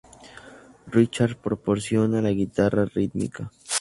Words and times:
Richards 0.87 1.35
proporciona 1.35 2.23
la 2.23 2.31
guitarra 2.31 2.85
rítmica. 2.85 3.51